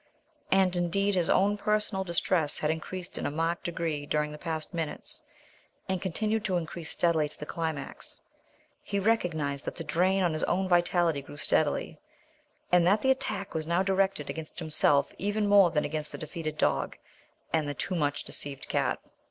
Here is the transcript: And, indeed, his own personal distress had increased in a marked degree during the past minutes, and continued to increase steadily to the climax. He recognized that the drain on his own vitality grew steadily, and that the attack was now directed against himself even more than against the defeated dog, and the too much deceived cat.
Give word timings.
And, 0.51 0.75
indeed, 0.75 1.13
his 1.13 1.29
own 1.29 1.57
personal 1.57 2.03
distress 2.03 2.57
had 2.57 2.71
increased 2.71 3.19
in 3.19 3.27
a 3.27 3.29
marked 3.29 3.65
degree 3.65 4.07
during 4.07 4.31
the 4.31 4.39
past 4.39 4.73
minutes, 4.73 5.21
and 5.87 6.01
continued 6.01 6.43
to 6.45 6.57
increase 6.57 6.89
steadily 6.89 7.29
to 7.29 7.37
the 7.37 7.45
climax. 7.45 8.19
He 8.81 8.97
recognized 8.97 9.63
that 9.65 9.75
the 9.75 9.83
drain 9.83 10.23
on 10.23 10.33
his 10.33 10.41
own 10.45 10.67
vitality 10.67 11.21
grew 11.21 11.37
steadily, 11.37 11.99
and 12.71 12.87
that 12.87 13.03
the 13.03 13.11
attack 13.11 13.53
was 13.53 13.67
now 13.67 13.83
directed 13.83 14.27
against 14.27 14.57
himself 14.57 15.13
even 15.19 15.45
more 15.47 15.69
than 15.69 15.85
against 15.85 16.11
the 16.11 16.17
defeated 16.17 16.57
dog, 16.57 16.97
and 17.53 17.69
the 17.69 17.75
too 17.75 17.93
much 17.93 18.23
deceived 18.23 18.67
cat. 18.67 18.97